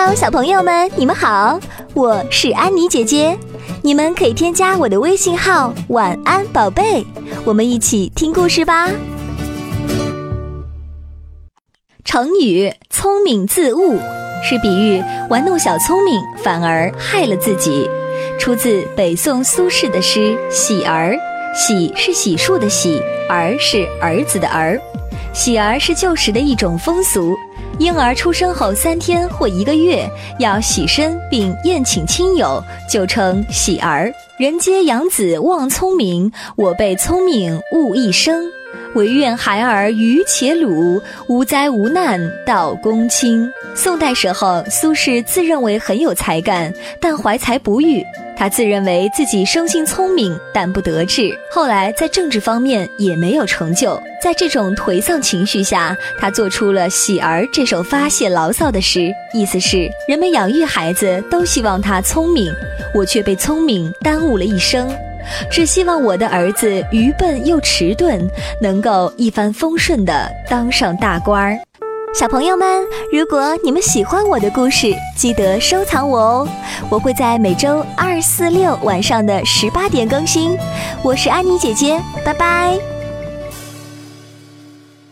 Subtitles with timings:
[0.00, 1.58] Hello，小朋友们，你们好，
[1.92, 3.36] 我是安妮姐姐。
[3.82, 7.04] 你们可以添加我的微信号“晚安宝贝”，
[7.44, 8.88] 我们一起听故事吧。
[12.04, 13.98] 成语“聪明自误”
[14.48, 17.90] 是比喻玩弄小聪明，反而害了自己。
[18.38, 21.14] 出自北宋苏轼的诗《喜儿》，
[21.56, 24.80] 喜是洗漱的喜，儿是儿子的儿。
[25.38, 27.38] 喜儿是旧时的一种风俗。
[27.78, 30.04] 婴儿出生后三天或一个月，
[30.40, 34.12] 要洗身并宴请亲友，就称喜儿。
[34.36, 38.46] 人皆养子望聪明，我辈聪明误一生。
[38.96, 43.48] 唯愿孩儿愚且鲁，无灾无难到公卿。
[43.76, 48.04] 宋代时候，苏轼自认为很有才干，但怀才不遇。
[48.38, 51.36] 他自认为自己生性聪明，但不得志。
[51.50, 54.00] 后来在政治方面也没有成就。
[54.22, 62.54] 在这种颓丧情绪下，他做出了《喜儿》这首发泄牢骚的诗，意思是人们养育孩子都希望他聪明，
[62.94, 64.88] 我却被聪明耽误了一生，
[65.50, 68.24] 只希望我的儿子愚笨又迟钝，
[68.62, 71.58] 能够一帆风顺地当上大官儿。
[72.14, 76.48] 小朋友们，如果你们喜欢我的故事，记得收藏我哦！
[76.90, 80.56] 我会在每周二、四、六晚上的十八点更新。
[81.02, 82.97] 我是安妮姐姐，拜拜。